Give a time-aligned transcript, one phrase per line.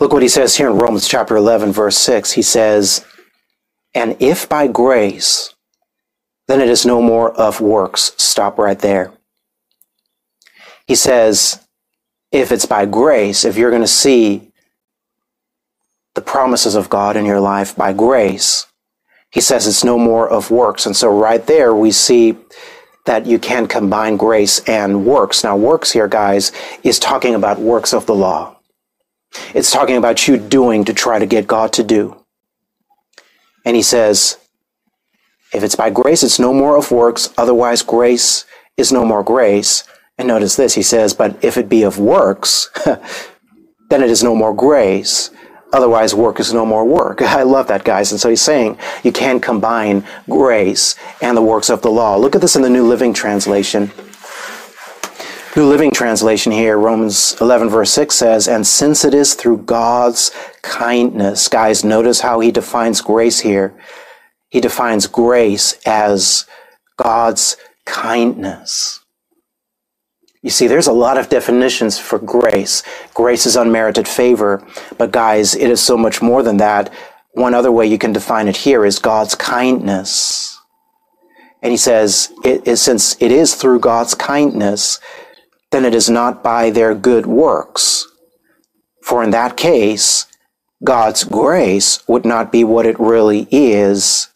[0.00, 2.32] Look what he says here in Romans chapter 11, verse 6.
[2.32, 3.04] He says,
[3.94, 5.54] And if by grace,
[6.48, 8.14] then it is no more of works.
[8.16, 9.12] Stop right there.
[10.86, 11.64] He says,
[12.32, 14.50] if it's by grace, if you're going to see
[16.14, 18.66] the promises of God in your life by grace,
[19.30, 20.86] he says it's no more of works.
[20.86, 22.36] And so right there we see
[23.04, 25.44] that you can combine grace and works.
[25.44, 28.59] Now works here, guys, is talking about works of the law.
[29.54, 32.24] It's talking about you doing to try to get God to do.
[33.64, 34.38] And he says,
[35.52, 37.32] if it's by grace, it's no more of works.
[37.36, 38.44] Otherwise, grace
[38.76, 39.84] is no more grace.
[40.18, 44.34] And notice this, he says, but if it be of works, then it is no
[44.34, 45.30] more grace.
[45.72, 47.22] Otherwise, work is no more work.
[47.22, 48.12] I love that, guys.
[48.12, 52.16] And so he's saying you can combine grace and the works of the law.
[52.16, 53.90] Look at this in the New Living Translation.
[55.56, 60.30] New Living Translation here, Romans 11 verse 6 says, And since it is through God's
[60.62, 63.74] kindness, guys, notice how he defines grace here.
[64.48, 66.46] He defines grace as
[66.96, 69.00] God's kindness.
[70.40, 72.84] You see, there's a lot of definitions for grace.
[73.12, 74.64] Grace is unmerited favor,
[74.98, 76.92] but guys, it is so much more than that.
[77.32, 80.60] One other way you can define it here is God's kindness.
[81.60, 85.00] And he says, it is, since it is through God's kindness,
[85.70, 88.06] then it is not by their good works.
[89.02, 90.26] For in that case,
[90.82, 94.28] God's grace would not be what it really is,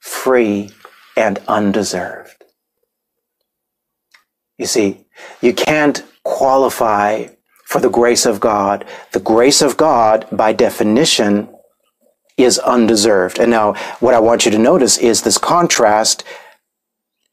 [0.00, 0.70] free
[1.16, 2.44] and undeserved.
[4.58, 5.06] You see,
[5.40, 7.28] you can't qualify
[7.64, 8.84] for the grace of God.
[9.12, 11.48] The grace of God, by definition,
[12.36, 13.38] is undeserved.
[13.38, 16.24] And now, what I want you to notice is this contrast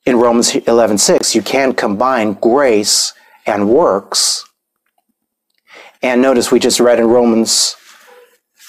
[0.06, 1.36] in Romans 11:6.
[1.36, 3.14] You can't combine grace
[3.52, 4.46] and works.
[6.02, 7.76] And notice we just read in Romans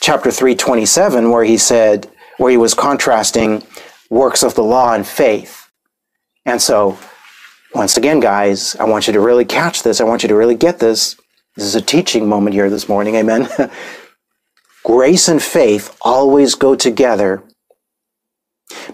[0.01, 3.65] chapter 3:27 where he said where he was contrasting
[4.11, 5.69] works of the law and faith.
[6.45, 6.99] And so
[7.75, 10.01] once again guys, I want you to really catch this.
[10.01, 11.17] I want you to really get this.
[11.57, 13.15] This is a teaching moment here this morning.
[13.15, 13.49] Amen.
[14.85, 17.43] Grace and faith always go together.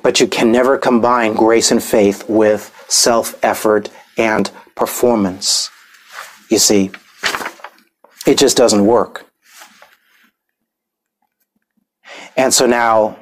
[0.02, 3.88] But you can never combine grace and faith with self-effort
[4.18, 5.70] and performance.
[6.50, 6.90] You see,
[8.26, 9.26] it just doesn't work.
[12.36, 13.18] And so now,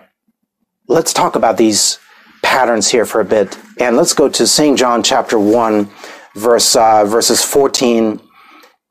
[0.89, 1.99] let's talk about these
[2.43, 3.59] patterns here for a bit.
[3.79, 4.79] And let's go to St.
[4.79, 5.91] John chapter 1,
[6.35, 8.21] verse, uh, verses 14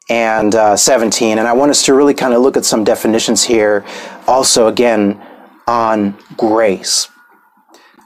[0.09, 1.37] and uh, 17.
[1.37, 3.85] And I want us to really kind of look at some definitions here,
[4.27, 5.21] also again,
[5.67, 7.07] on grace,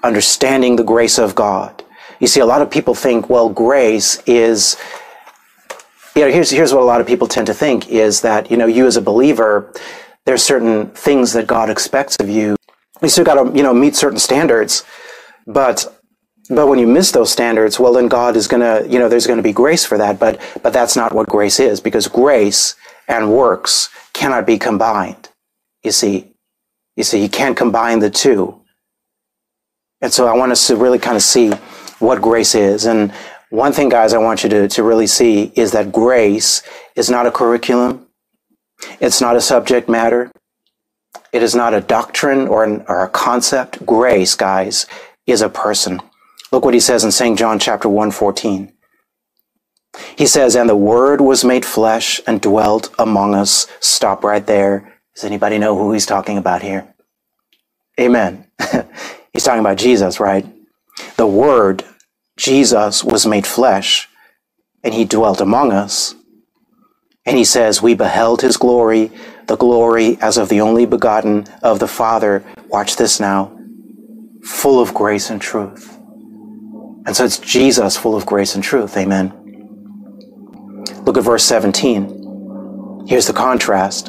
[0.04, 1.84] understanding the grace of God.
[2.20, 4.78] You see, a lot of people think, well, grace is,
[6.20, 8.58] you know, here's, here's what a lot of people tend to think is that, you
[8.58, 9.74] know, you as a believer,
[10.26, 12.58] there's certain things that God expects of you.
[13.02, 14.84] You still got to, you know, meet certain standards,
[15.48, 15.96] but
[16.50, 19.28] but when you miss those standards, well, then God is going to, you know, there's
[19.28, 20.20] going to be grace for that.
[20.20, 22.76] But, but that's not what grace is because grace
[23.08, 25.30] and works cannot be combined.
[25.84, 26.34] You see,
[26.98, 28.60] you see, you can't combine the two.
[30.02, 31.52] And so I want us to really kind of see
[32.00, 32.88] what grace is.
[32.88, 33.14] And
[33.50, 36.62] one thing, guys, I want you to, to really see is that grace
[36.96, 38.08] is not a curriculum.
[39.00, 40.32] It's not a subject matter.
[41.32, 43.86] It is not a doctrine or, an, or a concept.
[43.86, 44.86] Grace, guys,
[45.26, 46.02] is a person.
[46.52, 47.38] Look what he says in St.
[47.38, 48.72] John chapter 114.
[50.16, 53.68] He says, and the word was made flesh and dwelt among us.
[53.80, 54.94] Stop right there.
[55.16, 56.94] Does anybody know who he's talking about here?
[58.00, 58.48] Amen.
[59.34, 60.46] he's talking about Jesus, right?
[61.18, 61.84] The word,
[62.40, 64.08] Jesus, was made flesh
[64.82, 66.16] and he dwelt among us.
[67.26, 69.12] And he says, we beheld his glory,
[69.48, 72.44] the glory as of the only begotten of the Father.
[72.70, 73.56] Watch this now.
[74.42, 75.98] Full of grace and truth.
[77.06, 78.96] And so it's Jesus full of grace and truth.
[78.96, 79.34] Amen.
[81.04, 83.06] Look at verse 17.
[83.06, 84.08] Here's the contrast.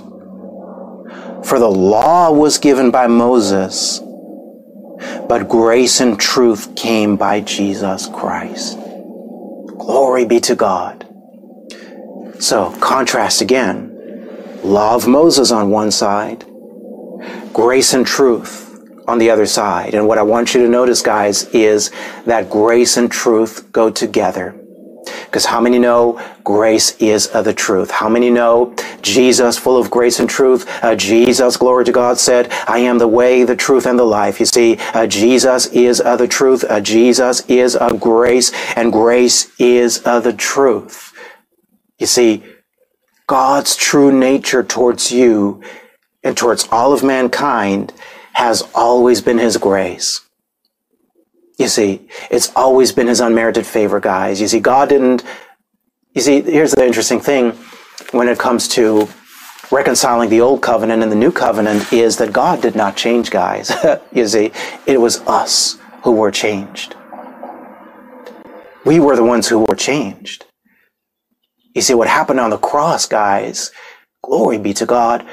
[1.44, 4.00] For the law was given by Moses,
[5.28, 8.78] but grace and truth came by Jesus Christ.
[9.78, 11.06] Glory be to God.
[12.38, 13.96] So, contrast again.
[14.62, 16.44] Law of Moses on one side,
[17.52, 19.94] grace and truth on the other side.
[19.94, 21.90] And what I want you to notice, guys, is
[22.26, 24.59] that grace and truth go together.
[25.30, 27.92] Because how many know grace is of the truth?
[27.92, 30.66] How many know Jesus, full of grace and truth?
[30.82, 34.40] Uh, Jesus, glory to God, said, I am the way, the truth, and the life.
[34.40, 36.64] You see, uh, Jesus is of the truth.
[36.68, 41.12] Uh, Jesus is of grace, and grace is of the truth.
[42.00, 42.42] You see,
[43.28, 45.62] God's true nature towards you
[46.24, 47.92] and towards all of mankind
[48.32, 50.22] has always been His grace.
[51.60, 54.40] You see, it's always been his unmerited favor, guys.
[54.40, 55.22] You see, God didn't,
[56.14, 57.50] you see, here's the interesting thing
[58.12, 59.06] when it comes to
[59.70, 63.70] reconciling the old covenant and the new covenant is that God did not change, guys.
[64.14, 64.52] you see,
[64.86, 66.96] it was us who were changed.
[68.86, 70.46] We were the ones who were changed.
[71.74, 73.70] You see, what happened on the cross, guys,
[74.24, 75.26] glory be to God,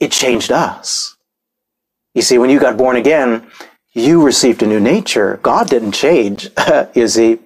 [0.00, 1.16] it changed us.
[2.16, 3.46] You see, when you got born again,
[3.96, 5.40] you received a new nature.
[5.42, 6.50] God didn't change,
[6.94, 7.38] you see.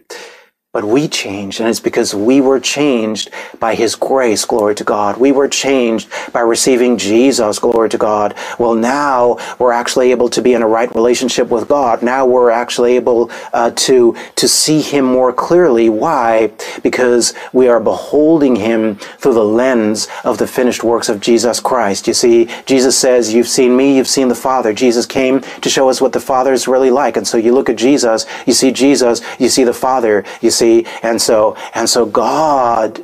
[0.73, 5.17] But we changed, and it's because we were changed by His grace, glory to God.
[5.19, 8.37] We were changed by receiving Jesus, glory to God.
[8.57, 12.05] Well, now we're actually able to be in a right relationship with God.
[12.05, 15.89] Now we're actually able uh, to, to see Him more clearly.
[15.89, 16.53] Why?
[16.85, 22.07] Because we are beholding Him through the lens of the finished works of Jesus Christ.
[22.07, 24.73] You see, Jesus says, You've seen me, you've seen the Father.
[24.73, 27.17] Jesus came to show us what the Father is really like.
[27.17, 31.21] And so you look at Jesus, you see Jesus, you see the Father, you and
[31.21, 33.03] so, and so God,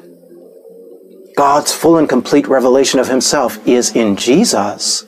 [1.36, 5.06] God's full and complete revelation of himself is in Jesus.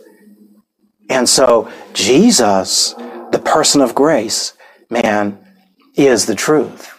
[1.10, 2.94] And so Jesus,
[3.32, 4.54] the person of grace,
[4.90, 5.38] man,
[5.96, 6.94] is the truth.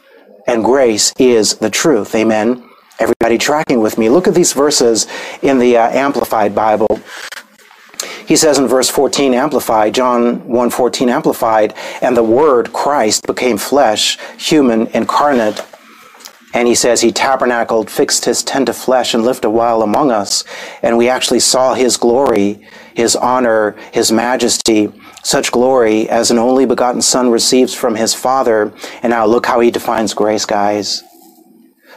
[0.47, 2.15] And grace is the truth.
[2.15, 2.63] Amen.
[2.99, 4.09] Everybody tracking with me.
[4.09, 5.07] Look at these verses
[5.41, 6.99] in the uh, Amplified Bible.
[8.29, 14.19] He says in verse 14 amplified, John 1:14 amplified, and the word Christ became flesh,
[14.37, 15.65] human, incarnate,
[16.53, 20.11] and he says he tabernacled, fixed his tent of flesh, and lived a while among
[20.11, 20.43] us.
[20.83, 22.61] And we actually saw his glory,
[22.93, 24.91] his honor, his majesty,
[25.23, 28.71] such glory as an only begotten son receives from his father.
[29.01, 31.01] And now look how he defines grace, guys.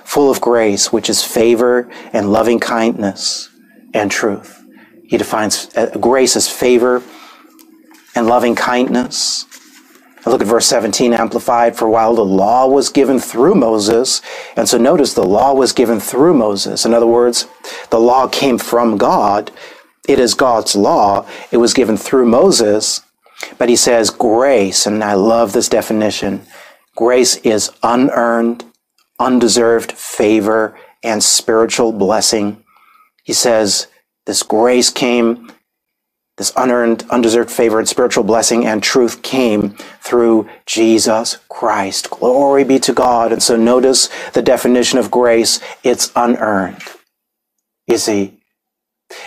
[0.05, 3.51] Full of grace, which is favor and loving kindness
[3.93, 4.62] and truth.
[5.13, 7.03] He defines uh, grace as favor
[8.15, 9.45] and loving kindness.
[10.25, 11.77] Look at verse 17 amplified.
[11.77, 14.23] For while the law was given through Moses,
[14.57, 16.87] and so notice the law was given through Moses.
[16.87, 17.47] In other words,
[17.91, 19.51] the law came from God.
[20.09, 21.29] It is God's law.
[21.51, 23.03] It was given through Moses.
[23.59, 26.47] But he says grace, and I love this definition.
[26.97, 28.65] Grace is unearned,
[29.19, 32.65] undeserved favor and spiritual blessing.
[33.25, 33.89] He says
[34.27, 35.51] this grace came,
[36.37, 39.71] this unearned, undeserved favor and spiritual blessing and truth came
[40.01, 42.11] through Jesus Christ.
[42.11, 43.33] Glory be to God.
[43.33, 45.61] And so notice the definition of grace.
[45.83, 46.83] It's unearned.
[47.87, 48.39] You see?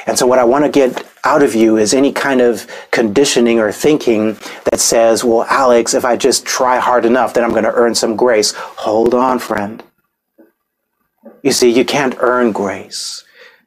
[0.07, 3.59] And so what I want to get out of you is any kind of conditioning
[3.59, 4.37] or thinking
[4.71, 7.95] that says, well, Alex, if I just try hard enough, then I'm going to earn
[7.95, 8.53] some grace.
[8.53, 9.83] Hold on, friend.
[11.43, 13.24] You see, you can't earn grace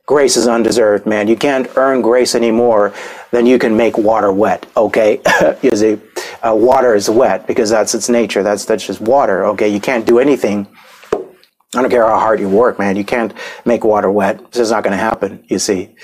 [0.08, 1.28] grace is undeserved, man.
[1.28, 2.94] You can't earn grace anymore
[3.31, 4.67] than you can make water wet.
[4.77, 5.20] Okay,
[5.62, 6.00] you see,
[6.43, 8.43] uh, water is wet because that's its nature.
[8.43, 9.44] That's that's just water.
[9.53, 10.67] Okay, you can't do anything.
[11.12, 12.96] I don't care how hard you work, man.
[12.96, 13.34] You can't
[13.67, 14.50] make water wet.
[14.50, 15.44] This is not going to happen.
[15.48, 15.94] You see.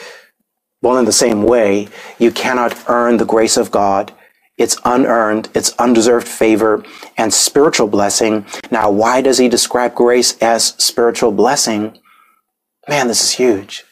[0.83, 4.13] Well, in the same way, you cannot earn the grace of God.
[4.59, 6.85] It's unearned, it's undeserved favor
[7.17, 8.45] and spiritual blessing.
[8.71, 11.99] Now, why does he describe grace as spiritual blessing?
[12.87, 13.83] Man, this is huge.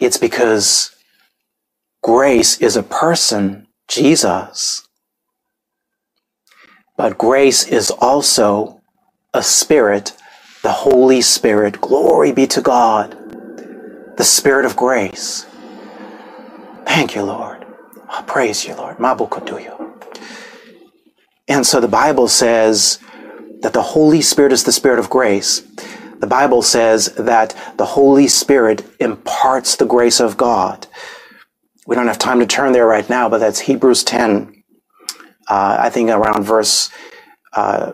[0.00, 0.94] It's because
[2.02, 4.86] grace is a person, Jesus.
[6.96, 8.80] But grace is also
[9.34, 10.12] a spirit,
[10.62, 11.80] the Holy Spirit.
[11.80, 13.16] Glory be to God,
[14.16, 15.46] the Spirit of grace.
[16.86, 17.66] Thank you, Lord.
[18.08, 18.98] I praise you, Lord.
[18.98, 20.04] Mabukoduyo.
[21.48, 22.98] And so the Bible says
[23.62, 25.62] that the Holy Spirit is the Spirit of grace
[26.20, 30.86] the Bible says that the Holy Spirit imparts the grace of God.
[31.86, 34.62] We don't have time to turn there right now, but that's Hebrews 10,
[35.48, 36.90] uh, I think around verse
[37.54, 37.92] uh,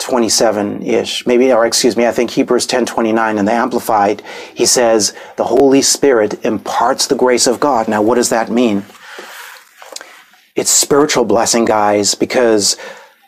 [0.00, 4.22] 27 ish, maybe, or excuse me, I think Hebrews 10 29 in the Amplified,
[4.54, 7.86] he says, the Holy Spirit imparts the grace of God.
[7.88, 8.84] Now, what does that mean?
[10.56, 12.76] It's spiritual blessing, guys, because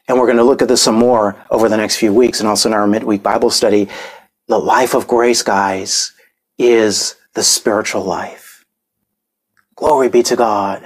[0.08, 2.48] and we're going to look at this some more over the next few weeks and
[2.48, 3.88] also in our midweek Bible study.
[4.48, 6.12] The life of grace, guys,
[6.58, 8.64] is the spiritual life.
[9.76, 10.82] Glory be to God.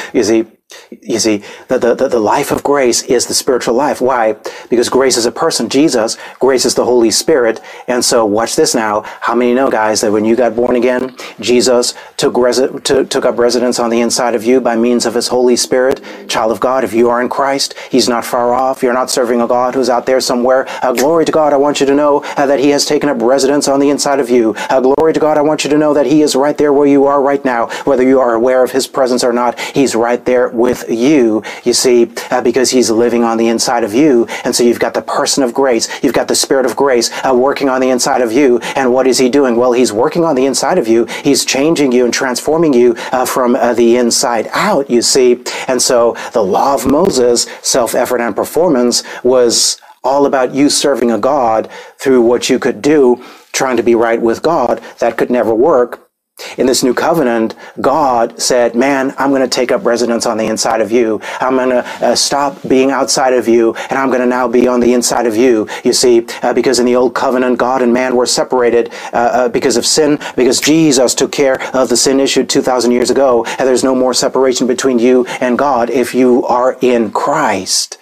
[0.12, 0.46] you see,
[0.90, 4.00] you see, the, the, the life of grace is the spiritual life.
[4.00, 4.36] Why?
[4.68, 6.16] Because grace is a person, Jesus.
[6.38, 7.60] Grace is the Holy Spirit.
[7.86, 9.02] And so watch this now.
[9.20, 13.24] How many know, guys, that when you got born again, Jesus took, resi- to, took
[13.24, 16.02] up residence on the inside of you by means of his Holy Spirit?
[16.28, 18.82] Child of God, if you are in Christ, he's not far off.
[18.82, 20.66] You're not serving a God who's out there somewhere.
[20.82, 23.20] Uh, glory to God, I want you to know uh, that he has taken up
[23.22, 24.54] residence on the inside of you.
[24.70, 26.86] Uh, glory to God, I want you to know that he is right there where
[26.86, 27.68] you are right now.
[27.84, 31.72] Whether you are aware of his presence or not, he's right there with you, you
[31.72, 34.26] see, uh, because he's living on the inside of you.
[34.44, 35.88] And so you've got the person of grace.
[36.02, 38.58] You've got the spirit of grace uh, working on the inside of you.
[38.76, 39.56] And what is he doing?
[39.56, 41.06] Well, he's working on the inside of you.
[41.22, 45.42] He's changing you and transforming you uh, from uh, the inside out, you see.
[45.68, 51.18] And so the law of Moses, self-effort and performance was all about you serving a
[51.18, 53.22] God through what you could do,
[53.52, 54.82] trying to be right with God.
[54.98, 56.07] That could never work
[56.56, 60.46] in this new covenant, God said, man, I'm going to take up residence on the
[60.46, 61.20] inside of you.
[61.40, 64.68] I'm going to uh, stop being outside of you and I'm going to now be
[64.68, 65.68] on the inside of you.
[65.84, 69.48] You see, uh, because in the old covenant, God and man were separated uh, uh
[69.48, 73.44] because of sin, because Jesus took care of the sin issue 2,000 years ago.
[73.44, 77.98] And there's no more separation between you and God if you are in Christ.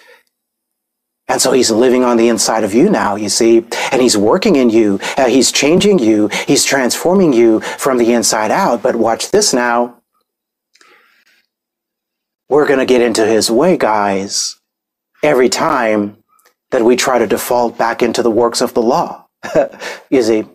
[1.29, 4.55] And so he's living on the inside of you now, you see, and he's working
[4.55, 4.99] in you.
[5.17, 6.29] Uh, he's changing you.
[6.47, 8.81] He's transforming you from the inside out.
[8.81, 10.01] But watch this now.
[12.49, 14.55] We're going to get into his way, guys,
[15.21, 16.23] every time
[16.71, 19.27] that we try to default back into the works of the law.
[20.09, 20.45] you see,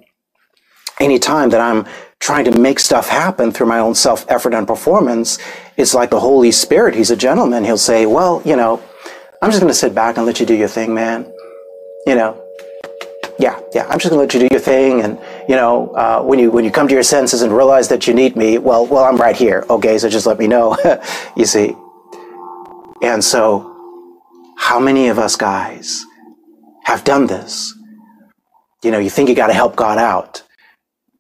[1.00, 1.87] any time that I'm
[2.19, 5.38] trying to make stuff happen through my own self effort and performance,
[5.76, 6.95] it's like the Holy Spirit.
[6.95, 7.64] He's a gentleman.
[7.64, 8.83] He'll say, well, you know,
[9.43, 11.27] I'm just going to sit back and let you do your thing, man.
[12.07, 12.41] You know,
[13.41, 13.87] yeah, yeah.
[13.89, 15.19] I'm just going to let you do your thing, and
[15.49, 18.15] you know, uh, when you when you come to your senses and realize that you
[18.15, 19.65] need me, well, well, I'm right here.
[19.69, 20.77] Okay, so just let me know.
[21.37, 21.75] you see,
[23.03, 23.69] and so,
[24.57, 26.05] how many of us guys
[26.85, 27.75] have done this?
[28.85, 30.45] You know, you think you got to help God out.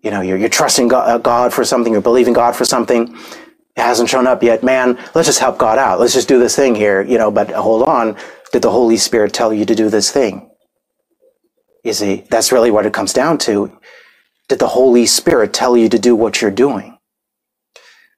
[0.00, 3.16] You know, you're, you're trusting God, God for something, you're believing God for something,
[3.76, 4.62] hasn't shown up yet.
[4.62, 5.98] Man, let's just help God out.
[6.00, 8.16] Let's just do this thing here, you know, but hold on.
[8.52, 10.50] Did the Holy Spirit tell you to do this thing?
[11.84, 13.78] You see, that's really what it comes down to.
[14.48, 16.98] Did the Holy Spirit tell you to do what you're doing?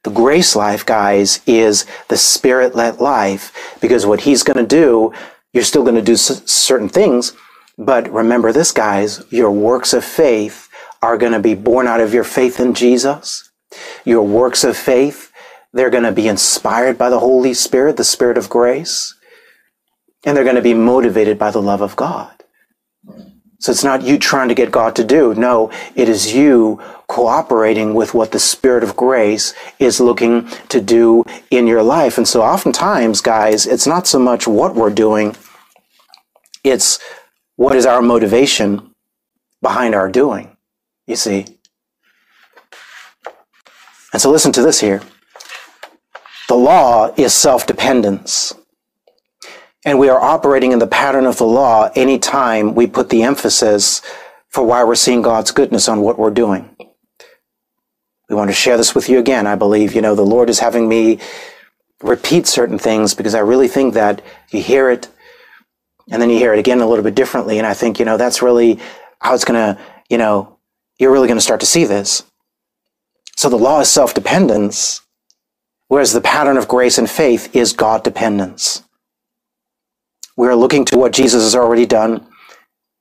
[0.03, 5.13] The grace life, guys, is the spirit led life because what he's going to do,
[5.55, 7.33] you're still going to do certain things.
[7.79, 10.69] But remember this, guys, your works of faith
[11.01, 13.51] are going to be born out of your faith in Jesus.
[14.05, 15.24] Your works of faith
[15.75, 19.15] they're going to be inspired by the Holy Spirit, the Spirit of grace,
[20.25, 22.31] and they're going to be motivated by the love of God.
[23.59, 25.35] So it's not you trying to get God to do.
[25.35, 31.25] No, it is you cooperating with what the Spirit of grace is looking to do
[31.51, 32.19] in your life.
[32.19, 35.35] And so oftentimes, guys, it's not so much what we're doing,
[36.63, 37.01] it's
[37.57, 38.95] what is our motivation
[39.61, 40.57] behind our doing,
[41.07, 41.47] you see.
[44.13, 45.03] And so listen to this here.
[46.49, 48.55] The law is self-dependence.
[49.87, 54.03] And we are operating in the pattern of the law anytime we put the emphasis
[54.49, 56.75] for why we're seeing God's goodness on what we're doing.
[58.29, 59.47] We want to share this with you again.
[59.47, 61.19] I believe, you know, the Lord is having me
[62.03, 65.09] repeat certain things because I really think that you hear it
[66.11, 67.59] and then you hear it again a little bit differently.
[67.59, 68.79] And I think, you know, that's really
[69.21, 70.59] how it's going to, you know,
[70.99, 72.23] you're really going to start to see this.
[73.37, 75.01] So the law is self-dependence
[75.95, 78.83] whereas the pattern of grace and faith is God dependence.
[80.37, 82.27] We are looking to what Jesus has already done,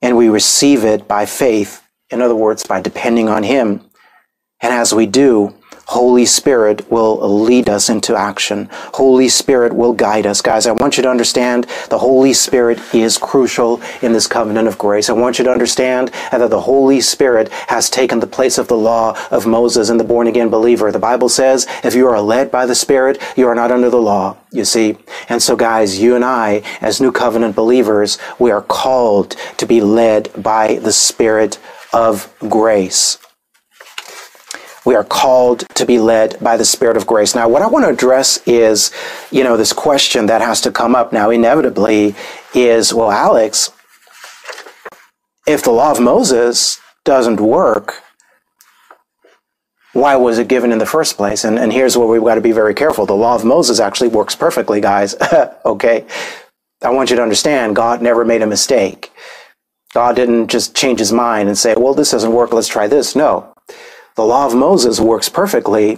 [0.04, 1.82] and we receive it by faith,
[2.12, 3.82] in other words, by depending on Him.
[4.62, 5.56] And as we do,
[5.88, 8.70] Holy Spirit will lead us into action.
[8.72, 10.42] Holy Spirit will guide us.
[10.42, 14.78] Guys, I want you to understand the Holy Spirit is crucial in this covenant of
[14.78, 15.10] grace.
[15.10, 18.78] I want you to understand that the Holy Spirit has taken the place of the
[18.78, 20.92] law of Moses and the born again believer.
[20.92, 24.02] The Bible says if you are led by the Spirit, you are not under the
[24.02, 24.98] law, you see.
[25.30, 29.82] And so guys, you and I, as new covenant believers, we are called to be
[29.82, 31.60] led by the Spirit
[31.92, 33.18] of grace.
[34.86, 37.36] We are called to be led by the Spirit of grace.
[37.36, 38.92] Now, what I want to address is,
[39.32, 42.16] you know, this question that has to come up now inevitably
[42.54, 43.72] is, well, Alex,
[45.48, 48.02] if the law of Moses doesn't work,
[49.94, 51.44] why was it given in the first place?
[51.44, 53.06] And, and here's where we've got to be very careful.
[53.06, 55.16] The law of Moses actually works perfectly, guys.
[55.66, 56.06] okay?
[56.82, 59.12] I want you to understand God never made a mistake.
[59.94, 63.16] God didn't just change his mind and say, well, this doesn't work, let's try this.
[63.16, 63.54] No.
[64.16, 65.98] The law of Moses works perfectly,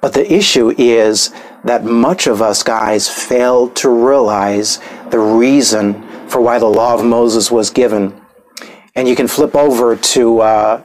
[0.00, 1.32] But the issue is
[1.64, 4.80] that much of us guys fail to realize
[5.10, 8.20] the reason for why the law of Moses was given.
[8.94, 10.82] And you can flip over to uh,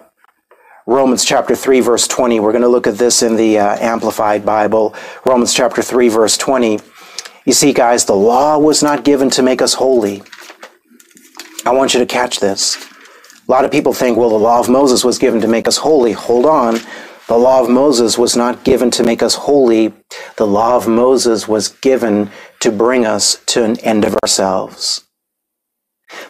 [0.88, 2.40] Romans chapter 3, verse 20.
[2.40, 4.96] We're going to look at this in the uh, Amplified Bible.
[5.26, 6.80] Romans chapter 3, verse 20.
[7.46, 10.24] You see, guys, the law was not given to make us holy.
[11.66, 12.93] I want you to catch this.
[13.48, 15.78] A lot of people think, well, the law of Moses was given to make us
[15.78, 16.14] holy.
[16.14, 16.80] Hold on.
[17.28, 19.94] The law of Moses was not given to make us holy.
[20.38, 25.06] The law of Moses was given to bring us to an end of ourselves.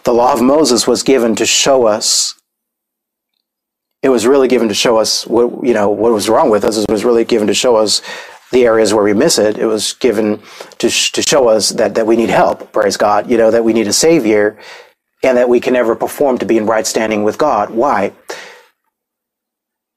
[0.04, 2.36] The law of Moses was given to show us.
[4.02, 6.78] It was really given to show us what, you know, what was wrong with us.
[6.78, 8.02] It was really given to show us
[8.52, 9.58] the areas where we miss it.
[9.58, 10.42] It was given
[10.78, 13.64] to, sh- to show us that, that we need help, praise God, you know, that
[13.64, 14.58] we need a savior
[15.24, 17.70] and that we can never perform to be in right standing with God.
[17.70, 18.12] Why?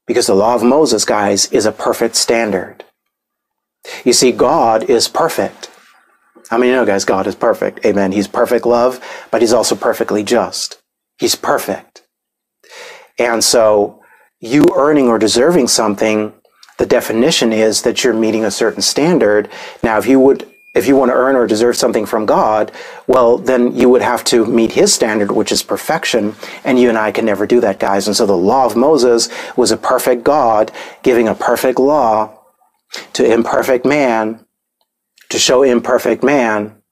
[0.06, 2.85] Because the law of Moses, guys, is a perfect standard.
[4.04, 5.71] You see, God is perfect.
[6.50, 7.85] I mean, you know, guys, God is perfect?
[7.85, 8.12] Amen.
[8.12, 9.00] He's perfect love,
[9.33, 10.80] but he's also perfectly just.
[11.18, 12.02] He's perfect.
[13.18, 14.02] And so,
[14.38, 16.33] you earning or deserving something,
[16.78, 19.49] the definition is that you're meeting a certain standard.
[19.83, 22.71] Now, if you would if you want to earn or deserve something from God,
[23.06, 26.35] well, then you would have to meet his standard, which is perfection.
[26.64, 28.06] And you and I can never do that, guys.
[28.06, 30.71] And so the law of Moses was a perfect God
[31.02, 32.38] giving a perfect law
[33.14, 34.45] to imperfect man
[35.30, 36.83] to show imperfect man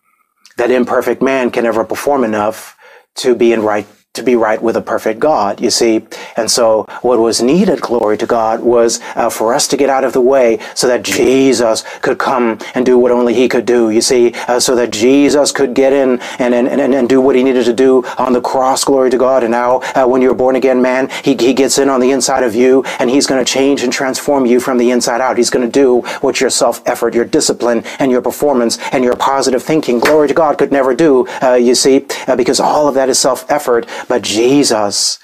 [0.56, 2.76] that imperfect man can never perform enough
[3.16, 6.06] to be in right to be right with a perfect God, you see.
[6.36, 10.04] And so what was needed, glory to God, was uh, for us to get out
[10.04, 13.90] of the way so that Jesus could come and do what only he could do,
[13.90, 17.34] you see, uh, so that Jesus could get in and, and, and, and do what
[17.34, 19.42] he needed to do on the cross, glory to God.
[19.42, 22.44] And now uh, when you're born again man, he, he gets in on the inside
[22.44, 25.38] of you and he's going to change and transform you from the inside out.
[25.38, 29.64] He's going to do what your self-effort, your discipline, and your performance and your positive
[29.64, 33.08] thinking, glory to God, could never do, uh, you see, uh, because all of that
[33.08, 35.18] is self-effort but Jesus,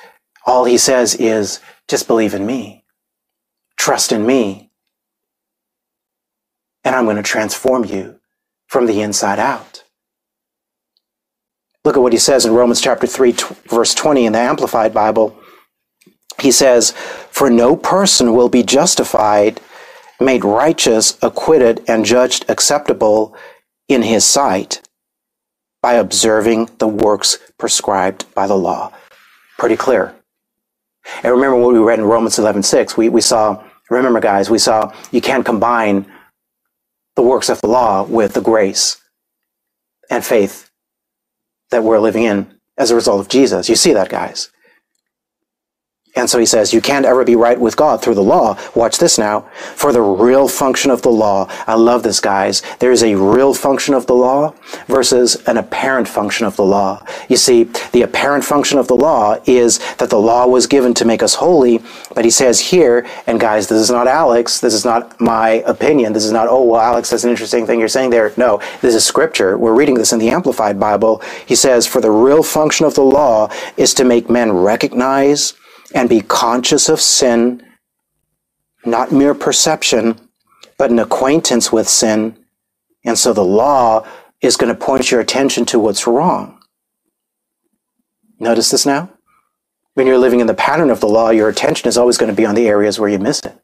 [0.46, 2.84] all he says is, just believe in me.
[3.78, 4.70] Trust in me.
[6.84, 8.20] And I'm going to transform you
[8.68, 9.84] from the inside out.
[11.84, 14.92] Look at what he says in Romans chapter 3, t- verse 20 in the Amplified
[14.92, 15.38] Bible.
[16.40, 16.92] He says,
[17.30, 19.60] For no person will be justified,
[20.20, 23.34] made righteous, acquitted, and judged acceptable
[23.88, 24.82] in his sight
[25.82, 28.92] by observing the works prescribed by the law.
[29.58, 30.14] Pretty clear.
[31.22, 32.96] And remember what we read in Romans 11:6.
[32.96, 36.06] We, we saw, remember guys, we saw you can't combine
[37.16, 39.00] the works of the law with the grace
[40.10, 40.70] and faith
[41.70, 43.68] that we're living in as a result of Jesus.
[43.68, 44.50] You see that, guys.
[46.16, 48.59] And so he says, you can't ever be right with God through the law.
[48.75, 49.42] Watch this now.
[49.77, 52.62] For the real function of the law, I love this, guys.
[52.81, 54.53] There is a real function of the law
[54.88, 57.05] versus an apparent function of the law.
[57.29, 61.05] You see, the apparent function of the law is that the law was given to
[61.05, 61.81] make us holy,
[62.12, 66.12] but he says here, and guys, this is not Alex, this is not my opinion,
[66.12, 68.33] this is not, oh, well, Alex, that's an interesting thing you're saying there.
[68.37, 69.57] No, this is scripture.
[69.57, 71.23] We're reading this in the Amplified Bible.
[71.46, 75.55] He says, for the real function of the law is to make men recognize
[75.94, 77.62] and be conscious of sin,
[78.85, 80.18] not mere perception,
[80.79, 82.37] but an acquaintance with sin.
[83.05, 84.07] And so the law
[84.40, 86.61] is going to point your attention to what's wrong.
[88.38, 89.11] Notice this now?
[89.94, 92.37] When you're living in the pattern of the law, your attention is always going to
[92.37, 93.59] be on the areas where you miss it.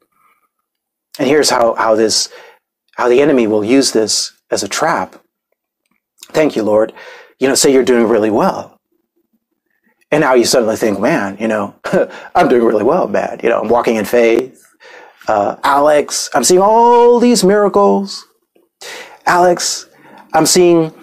[1.17, 2.29] And here's how, how this,
[2.95, 5.15] how the enemy will use this as a trap.
[6.29, 6.93] Thank you, Lord.
[7.39, 8.76] You know, say you're doing really well.
[10.11, 11.75] And now you suddenly think, man, you know,
[12.35, 13.43] I'm doing really well, bad.
[13.43, 14.63] You know, I'm walking in faith.
[15.27, 18.25] Uh, Alex, I'm seeing all these miracles.
[19.25, 19.87] Alex,
[20.33, 20.93] I'm seeing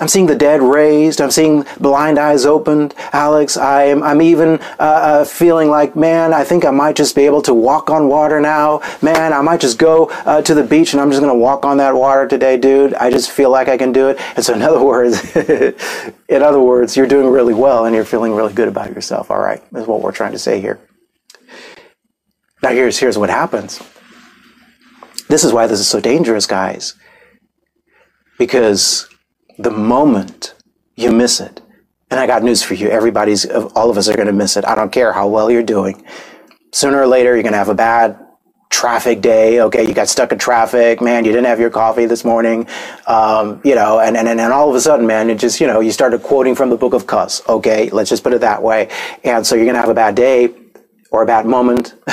[0.00, 1.20] I'm seeing the dead raised.
[1.20, 2.94] I'm seeing blind eyes opened.
[3.12, 7.26] Alex, I'm, I'm even uh, uh, feeling like, man, I think I might just be
[7.26, 8.80] able to walk on water now.
[9.02, 11.66] Man, I might just go uh, to the beach and I'm just going to walk
[11.66, 12.94] on that water today, dude.
[12.94, 14.18] I just feel like I can do it.
[14.34, 18.34] And so, in other words, in other words, you're doing really well and you're feeling
[18.34, 19.30] really good about yourself.
[19.30, 20.80] All right, is what we're trying to say here.
[22.62, 23.82] Now, here's here's what happens.
[25.28, 26.94] This is why this is so dangerous, guys.
[28.38, 29.06] Because
[29.58, 30.54] the moment
[30.96, 31.60] you miss it,
[32.10, 34.66] and I got news for you, everybody's, all of us are going to miss it.
[34.66, 36.04] I don't care how well you're doing.
[36.72, 38.18] Sooner or later, you're going to have a bad
[38.72, 39.60] traffic day.
[39.60, 41.00] Okay, you got stuck in traffic.
[41.00, 42.66] Man, you didn't have your coffee this morning.
[43.06, 45.80] Um, you know, and, and, and all of a sudden, man, it just, you know,
[45.80, 47.46] you started quoting from the book of Cuss.
[47.48, 48.88] Okay, let's just put it that way.
[49.24, 50.54] And so you're going to have a bad day
[51.10, 51.94] or a bad moment.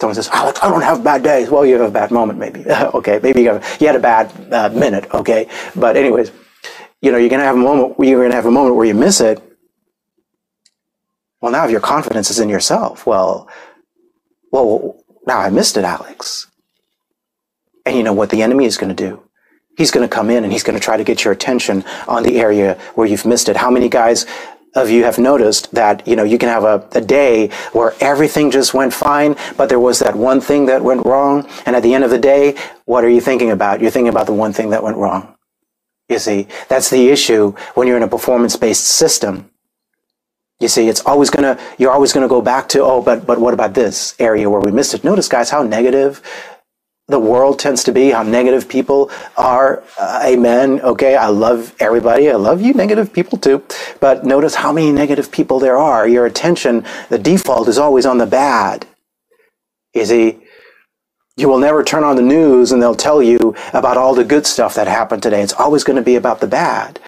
[0.00, 1.50] Someone says, Alex, I don't have bad days.
[1.50, 2.64] Well, you have a bad moment, maybe.
[2.70, 5.12] okay, maybe you, have, you had a bad uh, minute.
[5.14, 6.32] Okay, but anyways,
[7.02, 7.96] you know, you're gonna have a moment.
[7.98, 9.42] You're gonna have a moment where you miss it.
[11.42, 13.48] Well, now if your confidence is in yourself, well,
[14.52, 16.46] well, now I missed it, Alex.
[17.84, 19.22] And you know what the enemy is going to do?
[19.76, 22.22] He's going to come in and he's going to try to get your attention on
[22.22, 23.56] the area where you've missed it.
[23.56, 24.26] How many guys
[24.74, 28.50] of you have noticed that, you know, you can have a, a, day where everything
[28.50, 31.46] just went fine, but there was that one thing that went wrong.
[31.66, 33.80] And at the end of the day, what are you thinking about?
[33.80, 35.34] You're thinking about the one thing that went wrong.
[36.12, 39.50] You see, that's the issue when you're in a performance-based system.
[40.60, 43.54] You see, it's always gonna, you're always gonna go back to, oh, but, but what
[43.54, 45.02] about this area where we missed it?
[45.02, 46.22] Notice, guys, how negative
[47.08, 49.82] the world tends to be, how negative people are.
[49.98, 50.80] Uh, amen.
[50.80, 51.16] Okay.
[51.16, 52.30] I love everybody.
[52.30, 53.64] I love you negative people too.
[54.00, 56.06] But notice how many negative people there are.
[56.06, 58.86] Your attention, the default is always on the bad.
[59.94, 60.41] You see,
[61.42, 64.46] you will never turn on the news and they'll tell you about all the good
[64.46, 65.42] stuff that happened today.
[65.42, 67.00] It's always going to be about the bad.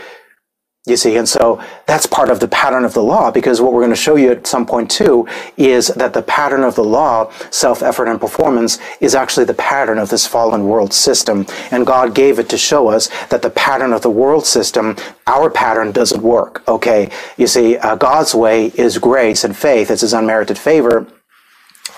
[0.86, 3.80] You see, and so that's part of the pattern of the law because what we're
[3.80, 7.32] going to show you at some point too is that the pattern of the law,
[7.50, 11.46] self-effort and performance, is actually the pattern of this fallen world system.
[11.70, 15.48] And God gave it to show us that the pattern of the world system, our
[15.48, 16.62] pattern doesn't work.
[16.68, 17.10] Okay.
[17.38, 19.90] You see, uh, God's way is grace and faith.
[19.90, 21.06] It's his unmerited favor.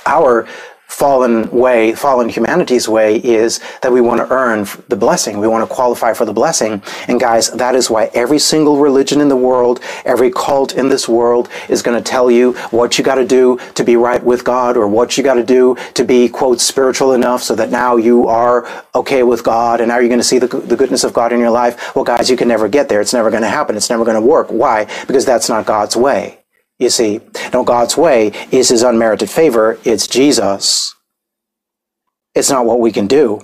[0.07, 0.46] Our
[0.87, 5.38] fallen way, fallen humanity's way is that we want to earn the blessing.
[5.38, 6.83] We want to qualify for the blessing.
[7.09, 11.09] And guys, that is why every single religion in the world, every cult in this
[11.09, 14.44] world is going to tell you what you got to do to be right with
[14.44, 17.96] God or what you got to do to be, quote, spiritual enough so that now
[17.96, 21.12] you are okay with God and now you're going to see the, the goodness of
[21.12, 21.94] God in your life.
[21.94, 23.01] Well, guys, you can never get there.
[23.01, 23.77] It's never going to happen.
[23.77, 24.49] It's never going to work.
[24.49, 24.85] Why?
[25.07, 26.38] Because that's not God's way.
[26.79, 27.21] You see,
[27.53, 29.79] no, God's way is his unmerited favor.
[29.85, 30.95] It's Jesus.
[32.35, 33.41] It's not what we can do.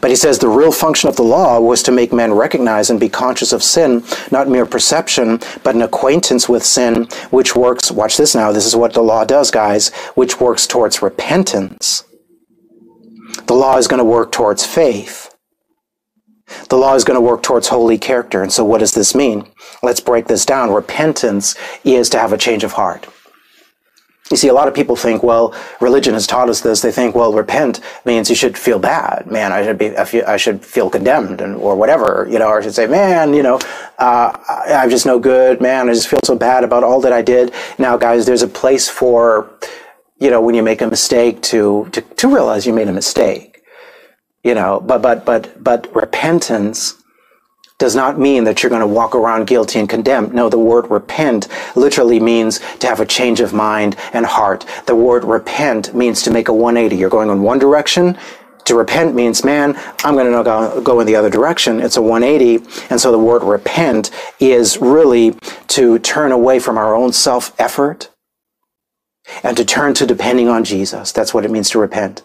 [0.00, 3.00] But he says the real function of the law was to make men recognize and
[3.00, 8.16] be conscious of sin, not mere perception, but an acquaintance with sin, which works, watch
[8.16, 12.04] this now, this is what the law does, guys, which works towards repentance.
[13.46, 15.27] The law is going to work towards faith.
[16.68, 18.42] The law is going to work towards holy character.
[18.42, 19.46] And so what does this mean?
[19.82, 20.72] Let's break this down.
[20.72, 23.06] Repentance is to have a change of heart.
[24.30, 26.82] You see, a lot of people think, well, religion has taught us this.
[26.82, 29.26] They think, well, repent means you should feel bad.
[29.26, 32.62] Man, I should be, I should feel condemned and, or whatever, you know, or I
[32.62, 33.58] should say, man, you know,
[33.98, 34.36] uh,
[34.68, 35.62] I'm just no good.
[35.62, 37.54] Man, I just feel so bad about all that I did.
[37.78, 39.48] Now, guys, there's a place for,
[40.18, 43.47] you know, when you make a mistake to, to, to realize you made a mistake,
[44.42, 46.94] you know, but, but, but, but repentance
[47.78, 50.34] does not mean that you're going to walk around guilty and condemned.
[50.34, 54.66] No, the word repent literally means to have a change of mind and heart.
[54.86, 56.96] The word repent means to make a 180.
[56.96, 58.18] You're going in one direction.
[58.64, 61.80] To repent means, man, I'm going to go, go in the other direction.
[61.80, 62.66] It's a 180.
[62.90, 65.36] And so the word repent is really
[65.68, 68.10] to turn away from our own self effort
[69.42, 71.12] and to turn to depending on Jesus.
[71.12, 72.24] That's what it means to repent.